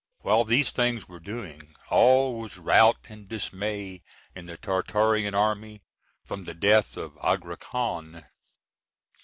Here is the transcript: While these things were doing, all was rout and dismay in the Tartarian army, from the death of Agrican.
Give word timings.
While 0.21 0.45
these 0.45 0.71
things 0.71 1.07
were 1.07 1.19
doing, 1.19 1.75
all 1.91 2.39
was 2.39 2.57
rout 2.57 2.97
and 3.07 3.29
dismay 3.29 4.01
in 4.33 4.47
the 4.47 4.57
Tartarian 4.57 5.35
army, 5.35 5.83
from 6.25 6.45
the 6.45 6.55
death 6.55 6.97
of 6.97 7.13
Agrican. 7.21 8.25